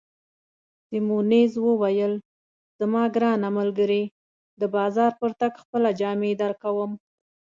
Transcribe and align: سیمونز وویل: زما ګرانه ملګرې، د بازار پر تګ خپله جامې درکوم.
سیمونز 0.87 1.51
وویل: 1.65 2.13
زما 2.79 3.03
ګرانه 3.15 3.49
ملګرې، 3.59 4.03
د 4.59 4.61
بازار 4.75 5.11
پر 5.19 5.31
تګ 5.39 5.53
خپله 5.63 5.89
جامې 5.99 6.31
درکوم. 6.41 6.91